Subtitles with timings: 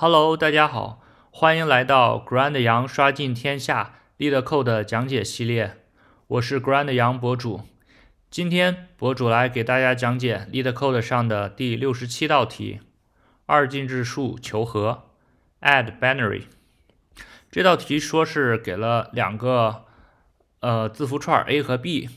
[0.00, 5.78] Hello，大家好，欢迎来到 Grand 羊刷尽天下 LeetCode 讲解系列。
[6.28, 7.62] 我是 Grand 羊博主，
[8.30, 12.78] 今天博主来给大家讲解 LeetCode 上的第六十七道题：
[13.46, 15.08] 二进制数求和
[15.62, 16.44] ，add binary。
[17.50, 19.86] 这道题说是给了两个
[20.60, 22.08] 呃字符串 a 和 b，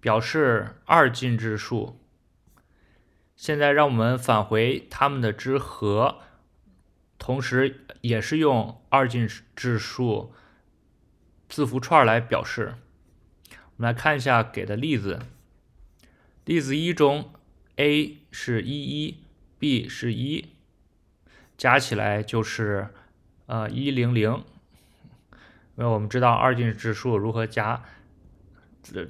[0.00, 2.00] 表示二进制数。
[3.36, 6.20] 现在让我们返回它们的之和，
[7.24, 10.34] 同时也是用二进制数
[11.48, 12.74] 字符串来表示。
[13.48, 15.20] 我们来看一下给的例子。
[16.44, 17.32] 例子一中
[17.76, 19.24] ，a 是一一
[19.58, 20.48] ，b 是一，
[21.56, 22.88] 加起来就是
[23.46, 24.44] 呃一零零。
[25.76, 27.82] 因为我们知道二进制数如何加，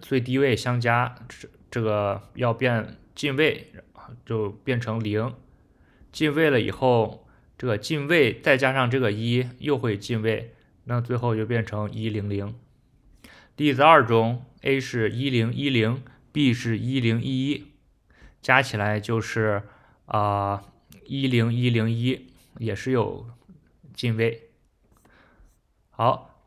[0.00, 3.72] 最低位相加，这这个要变进位。
[4.24, 5.34] 就变成零，
[6.12, 7.23] 进位了以后，
[7.64, 10.52] 这个进位再加上这个一又会进位，
[10.84, 12.55] 那最后就变成一零零。
[13.56, 17.69] 例子二中，a 是一零一零，b 是一零一一，
[18.42, 19.62] 加起来就是
[20.05, 20.62] 啊
[21.06, 22.27] 一零一零一，
[22.58, 23.30] 也是有
[23.94, 24.50] 进位。
[25.89, 26.44] 好，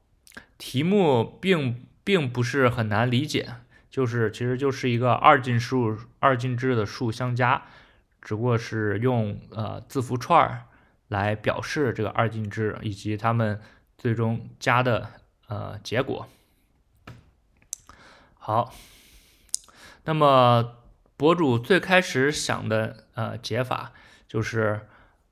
[0.60, 3.56] 题目并并不是很难理解。
[3.90, 7.66] 就是其实就是一个二进数二进制的数相加，
[8.22, 10.66] 只不过是用呃字符串儿
[11.08, 13.60] 来表示这个二进制以及它们
[13.98, 15.10] 最终加的
[15.48, 16.28] 呃结果。
[18.34, 18.74] 好，
[20.06, 20.78] 那么
[21.16, 23.92] 博主最开始想的呃解法
[24.28, 24.88] 就是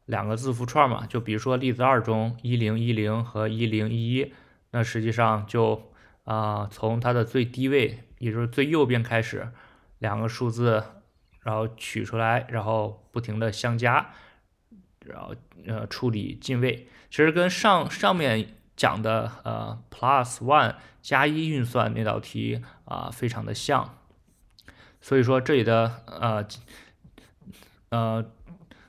[0.05, 4.33] 两个字符串嘛，就比如说例子二中一零一零和一零一一，
[4.71, 5.91] 那实际上就
[6.23, 8.01] 啊从它的最低位。
[8.17, 9.51] 也就是最右边开始
[9.99, 10.81] 两个数字，
[11.41, 14.11] 然后取出来，然后不停的相加，
[15.05, 15.33] 然后
[15.65, 23.97] 呃处理进位，其实跟上上面讲的呃 plus one 加一运算那道题啊非常的像，
[25.01, 26.45] 所以说这里的呃
[27.89, 28.25] 呃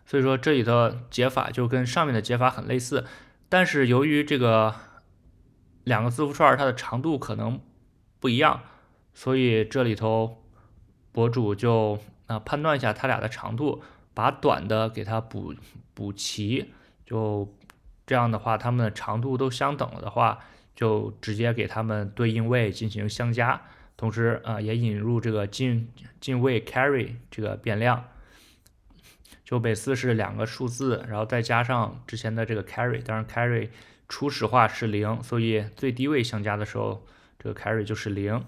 [0.05, 3.05] 所以说这里的解法就跟上面的解法很类似，
[3.49, 4.75] 但是由于这个
[5.85, 7.61] 两个字符串它的长度可能
[8.19, 8.63] 不一样。
[9.15, 10.43] 所以这里头，
[11.11, 13.83] 博主就啊判断一下它俩的长度，
[14.17, 15.55] 把短的给它补
[15.93, 16.73] 补齐，
[17.05, 17.55] 就
[18.07, 20.39] 这样的话，它们的长度都相等了的话，
[20.75, 23.61] 就直接给它们对应位进行相加，
[23.95, 28.09] 同时啊也引入这个进进位 carry 这个变量，
[29.45, 33.69] 就每次是两个数字，然后再加上之前的这个 carry，当然 carry
[34.09, 37.05] 初始化是零，所以最低位相加的时候，
[37.39, 38.43] 这个 carry 就是零。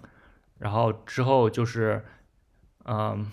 [0.59, 2.05] 然后之后就是，
[2.85, 3.31] 嗯，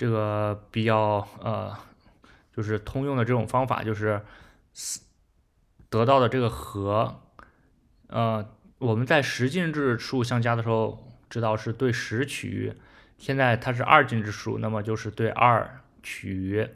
[0.00, 1.76] 这个比较呃，
[2.56, 4.22] 就是通用的这种方法，就是
[5.90, 7.20] 得到的这个和，
[8.06, 12.72] 呃，我们在十进制数相加的时候，知道是对十取，
[13.18, 16.66] 现在它是二进制数，那么就是对二取，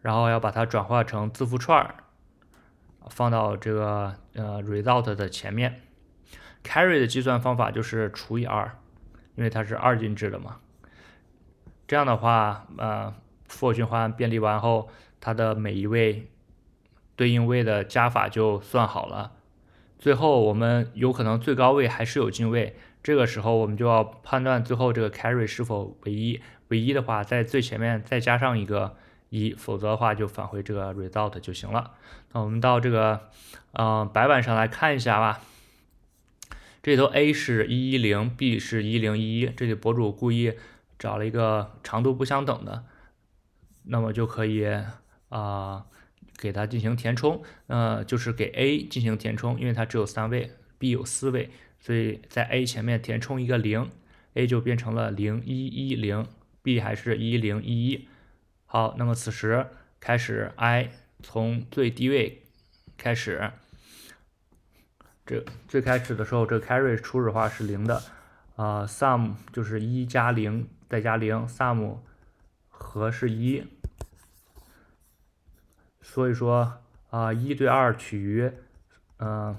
[0.00, 1.94] 然后要把它转化成字符串，
[3.08, 5.80] 放到这个呃 result 的前面。
[6.64, 8.76] carry 的计算方法就是除以二，
[9.36, 10.58] 因为它是二进制的嘛。
[11.92, 13.14] 这样的话，呃
[13.46, 14.88] ，for 循环便利完后，
[15.20, 16.26] 它的每一位
[17.16, 19.32] 对应位的加法就算好了。
[19.98, 28.96] 最后我们有可能最高位还是有进位，这个时候我们就要判断最后这个 carry 是否为一，为一的话，在最前面再加上一个
[29.28, 31.90] 一，否则的话就返回这个 result 就行了。
[32.32, 33.28] 那我们到这个
[33.72, 35.42] 嗯白板上来看一下吧。
[36.82, 40.54] 这里头 a 是一一零，b 是一零一一，这里博主故意
[41.02, 42.84] 找了一个长度不相等的，
[43.82, 44.64] 那么就可以
[45.30, 45.84] 啊
[46.38, 53.90] 给它进行填充，呃就是给 a 进行填充，因为它只有三位，b 有四位，所以在 a 前面填充一个零
[54.34, 56.24] ，a 就变成了零一一零
[56.62, 58.06] ，b 还是一零一一。
[58.64, 59.66] 好，那么此时
[59.98, 60.88] 开始 i
[61.20, 62.44] 从最低位
[62.96, 63.50] 开始。
[65.26, 68.00] 这最开始的时候，这 carry 初始化是零的，
[68.54, 71.96] 啊，sum 就是一加零再加零，sum
[72.68, 73.64] 和是一，
[76.02, 78.52] 所以说啊，一对二取余，
[79.16, 79.56] 嗯，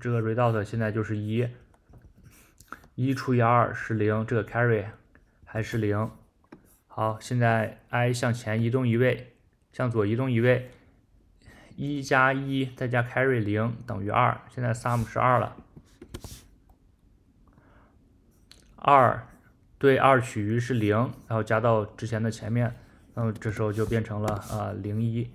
[0.00, 1.46] 这个 result 现在就是一，
[2.94, 4.86] 一除以二是零，这个 carry
[5.44, 6.10] 还是零。
[6.86, 9.34] 好，现在 i 向前移动一位，
[9.70, 10.70] 向左移动一位。
[11.76, 15.58] 一加一再加 carry 零等于二，现在 sum 是二了。
[18.82, 19.26] 二
[19.78, 20.96] 对二取余是零，
[21.28, 22.74] 然后加到之前的前面，
[23.14, 25.30] 那么这时候就变成了呃零一。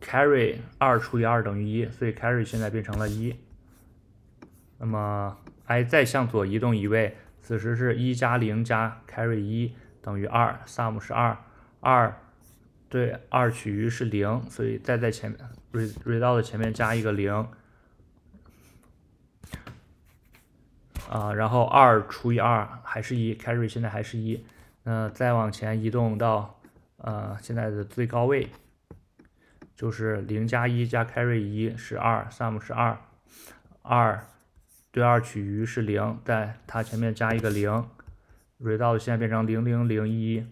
[0.00, 3.34] carry 二除以二等于一，所以 carry 现在变成了一。
[4.78, 5.36] 那么
[5.66, 11.36] i 再向左移动一位，此时是一加零加 carry 一等于二，sum 是二，
[11.80, 12.14] 二
[12.88, 15.40] 对二取余是零，所以再在前面
[16.04, 17.46] result 前面加一个零。
[21.08, 24.44] 啊，然后二除以二还是一，carry 现在还是一。
[24.84, 26.60] 那再往前移动到
[26.98, 28.48] 呃现在的最高位。
[29.74, 32.98] 就是零加一加 carry 一是二，sum 是二，
[33.82, 34.26] 二
[34.90, 37.86] 对二取余是零，在它前面加一个零
[38.58, 40.46] ，result 现在变成零零零一，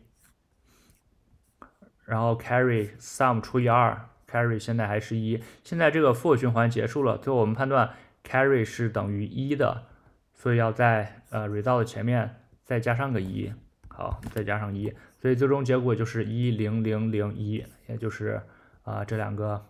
[2.05, 3.99] 然后 carry sum 除以二
[4.31, 9.87] ，carry 现在还是一，现在这个 for 循环结束了，最后我们判断 carry 是等于一的，
[10.35, 13.53] 所以要在呃 result 前面再加上个一，
[13.89, 18.43] 好，再加上一，所以最终结果就是一零零零一，也就是。
[18.85, 19.65] 啊，这两个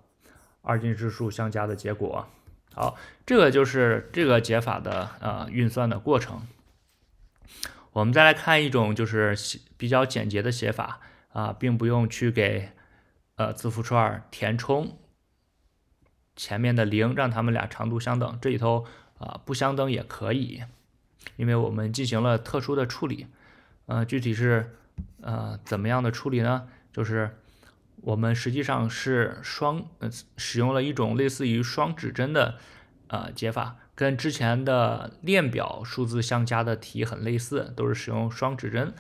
[0.63, 2.27] 二进制数相加的结果。
[2.75, 6.49] 好，这个就是这个解法的呃运算的过程。
[7.93, 9.37] 我们再来看一种就是
[9.77, 10.99] 比较简洁的写法
[11.33, 12.71] 啊，并不用去给
[13.37, 14.99] 呃字符串填充
[16.35, 18.37] 前面的零，让它们俩长度相等。
[18.43, 18.85] 这里头
[19.25, 20.63] 啊不相等也可以，
[21.37, 23.27] 因为我们进行了特殊的处理。
[23.87, 24.77] 呃，具体是
[25.21, 26.69] 呃怎么样的处理呢？
[26.93, 27.37] 就是。
[28.07, 32.59] 我们实际上是双呃使用了一种类似于双指针的
[33.07, 38.93] 呃解法，跟之前的链表数字相加的题很类似，都是使用双指针，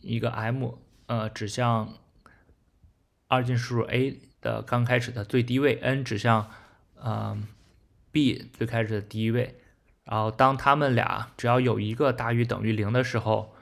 [0.00, 1.92] 一个 m 呃指向
[3.28, 6.50] 二进数 a 的刚开始的最低位，n 指向
[7.04, 7.46] 嗯
[8.12, 9.58] b 最开始的第一位，
[10.04, 13.54] 然后当它们俩只要有一个大于等于零的时候，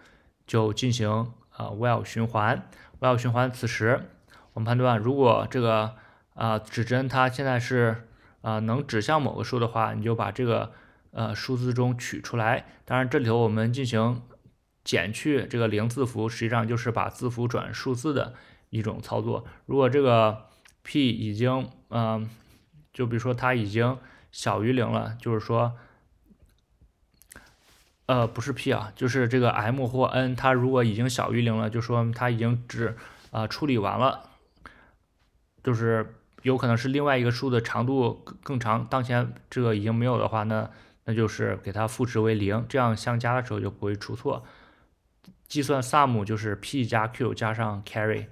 [0.46, 1.08] 就进行
[1.56, 2.68] 呃 while 循环
[3.00, 4.10] ，while 循环此时。
[4.54, 5.94] 我们判断，如果这个
[6.34, 8.08] 啊指针它现在是
[8.40, 10.72] 啊能指向某个数的话，你就把这个
[11.12, 12.64] 呃数字中取出来。
[12.84, 14.22] 当然，这里头我们进行
[14.82, 18.34] 减去这个零字符，实际上就是把字符转数字的
[18.70, 19.44] 一种操作。
[19.66, 20.46] 如果这个
[20.82, 22.28] p 已经嗯，
[22.92, 23.96] 就比如说它已经
[24.32, 25.76] 小于零了，就是说
[28.06, 32.96] 呃不是 p 啊，就是这个 m 或 n 它如果已经小于零了，就说它已经只
[33.30, 34.25] 啊处理完了。
[35.62, 40.70] 就是有可能是另外一个数的长度更长，当前这个已经没有的话，那
[41.04, 44.44] 那就是给它赋值为零，这样相加的时候就不会出错。
[45.46, 48.26] 计算 sum 就是 p 加 q 加上 carry，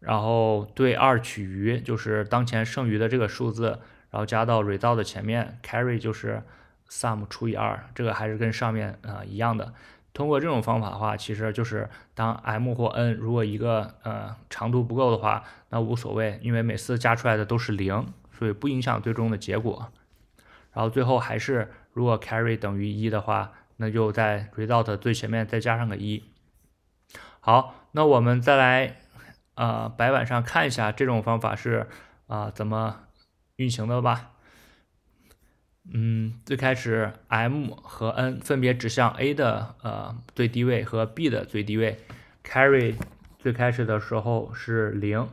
[0.00, 3.78] 然后对二取余就是当前剩余的这个数字，
[4.10, 6.42] 然后加到 result 的前面，carry 就是
[6.88, 9.72] sum 除以二，这个还是跟上面啊一样的。
[10.12, 19.92] 通过这种方法的话，其实就是当 m 或 n 如果一个呃长度不够的话，那无所谓，因为每次加出来的都是零，所以不影响最终的结果。
[20.72, 26.24] 然后最后还是如果 carry 等于一的话，那就在 result 最前面再加上个一。
[27.38, 28.96] 好，那我们再来
[29.54, 31.88] 呃白板上看一下这种方法是
[32.26, 33.00] 啊怎么
[33.56, 34.32] 运行的吧。
[35.92, 41.98] 嗯，最开始 m 和 n 分别指向 a 的呃最低位和 b 的最低位
[42.44, 42.94] ，carry
[43.38, 45.26] 最开始的时候是零，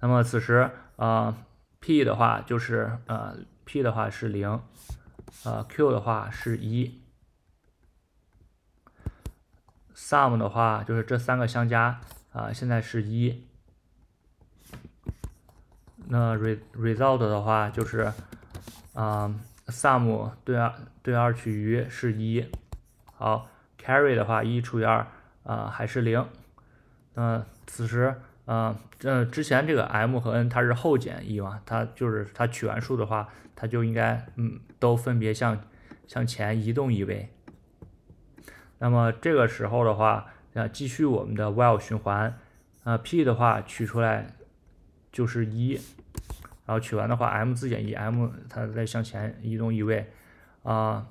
[0.00, 1.36] 那么此时呃
[1.78, 4.60] p 的话就是呃 p 的话是零，
[5.44, 7.00] 呃 q 的话是一
[9.94, 12.00] ，sum 的话就是这三个相加
[12.32, 13.44] 啊现在是一，
[16.08, 18.12] 那 re result 的话就是。
[18.92, 19.32] 啊
[19.68, 22.44] ，sum 对二对二取余是一，
[23.04, 23.48] 好
[23.80, 25.06] ，carry 的话一除以二
[25.44, 26.26] 啊还是零，
[27.14, 35.62] 那此时啊这之前这个 m 和 n 它是后减一嘛，它就是它取完数的话，它就应该嗯都分别向
[36.08, 37.32] 向前移动一位，
[38.78, 42.38] 那么这个时候的话啊继续我们的 while 循环，
[42.84, 44.26] 啊 p 的话取出来
[45.12, 45.80] 就是一。
[46.66, 50.08] 然后取完的话，m 自减一，m 它再向前移动一位，
[50.62, 51.04] 啊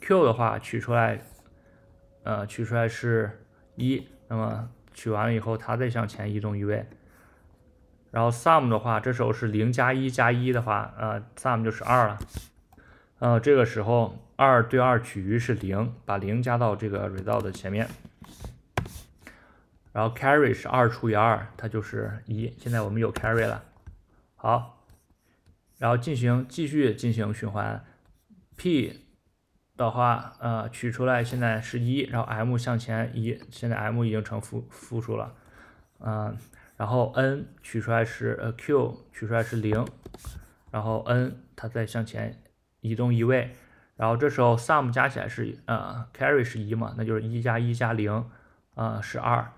[0.00, 1.20] ，q 的话取出来，
[2.22, 3.44] 呃，取出来是
[3.76, 6.86] 一，那么取完了以后，它再向前移动一位，
[8.10, 12.18] 然后 sum 的话，这时候是零加一加一的话，呃，sum 就是二了，
[13.18, 17.86] 呃，这个时候二对二取余是零，把零加到这个 result 前面，
[19.92, 23.62] 然后 carry 是二除以二，它就是一，现在我们有 carry 了。
[24.34, 24.84] 好，
[25.78, 27.84] 然后进行继续进行循环
[28.56, 29.06] ，p
[29.76, 35.34] 的话，呃，取出来现在是一，然后 m 向前移，现在 m 已经成负负数了，
[36.00, 36.36] 嗯，
[36.76, 39.86] 然后 n 取出来是呃 q 取出来是零，
[40.70, 42.42] 然后 n 它再向前
[42.80, 43.54] 移动一位，
[43.96, 48.28] 然后这时候 sum 加起来是呃 carry 是一嘛，那就是一加一加零，
[48.74, 49.52] 呃是二，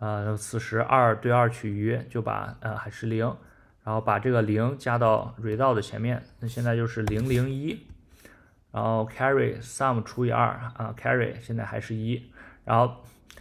[0.00, 3.32] 呃，此时二对二取余就把呃还是零。
[3.82, 7.86] 然后把这个零加到 result 的前面，那现在就是零零一，
[8.70, 12.30] 然后 carry sum 除以二啊，carry 现在还是一，
[12.66, 12.96] 然后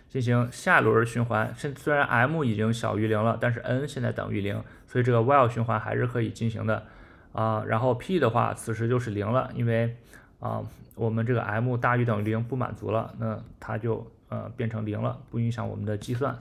[0.07, 1.53] 进行下一轮循环。
[1.57, 6.87] 现虽然 m 已经小于零了，但是 n 现在等于零，所以这个 while 循环还是可以进行的
[7.33, 7.61] 啊。
[7.67, 9.97] 然后 p 的话，此时就是零了，因为
[10.39, 10.63] 啊
[10.95, 16.39] 我们这个 m 大于等于零不满足了，那它就呃变成零了，不影响我们的计算。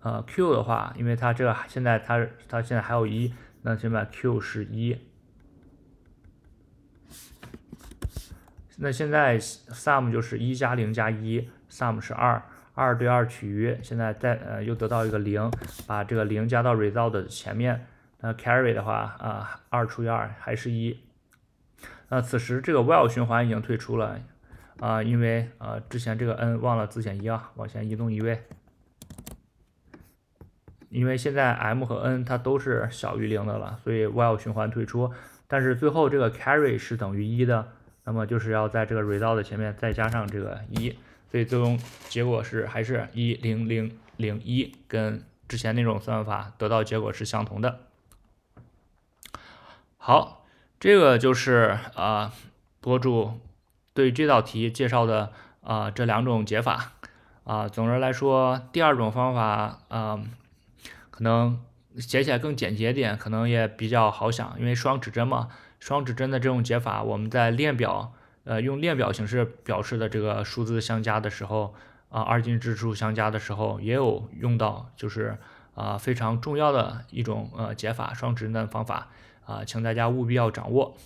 [0.00, 4.98] 呃，q 的话，因为它这个现在它它现在还有一，那现在 q 是一。
[8.78, 12.42] 那现在 sum 就是一加零加一，sum 是二，
[12.74, 15.48] 二对二取余，现在再呃又得到一个零，
[15.86, 17.86] 把这个零加到 result 前面，
[18.18, 20.98] 那 carry 的话啊，二除以二还是一。
[22.08, 24.18] 那此时这个 while 循环已经退出了
[24.82, 28.42] 啊，因为呃之前这个 n 忘了自选一啊，往前移动一位。
[30.88, 35.12] 因为现在 m 和 n 它都是小于零的了，所以 while 循环退出。
[35.46, 37.68] 但是最后这个 carry 是等于一的，
[38.02, 40.90] 那么就是要在这个 result 前面再加上这个一，
[41.30, 47.78] 所以最终结果是还是一零零零一，跟之前那种算法得到结果是相同的。
[49.96, 50.44] 好，
[50.80, 52.32] 这个就是啊
[52.80, 53.38] 博主
[53.94, 55.32] 对这道题介绍的
[55.62, 56.92] 啊这两种解法
[57.44, 57.68] 啊。
[57.68, 60.22] 总的来说，第二种方法啊。
[61.10, 61.60] 可能
[61.98, 71.74] 写起来更简洁点，可能也比较好想，因为双指针嘛，双指针的这种解法，我们在链表，呃，用链表形式表示的这个数字相加的时候，
[72.08, 75.36] 啊，二进制数相加的时候也有用到，就是
[75.74, 79.08] 啊非常重要的一种呃解法，双指针的方法
[79.44, 80.96] 啊，请大家务必要掌握。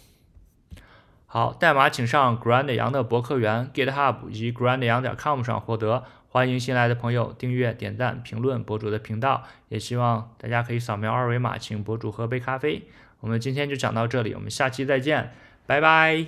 [1.37, 6.03] 好，代码请上 Grand 杨的博客园 GitHub 以及 Grand 杨点 com 上获得。
[6.31, 12.89] 欢迎新来的朋友订阅、点赞、评论博主的频道，也希望大家可以扫描二维码请博主喝杯咖啡。
[13.21, 15.35] 我们今天就讲到这里，我们下期再见，
[15.67, 16.25] 拜拜。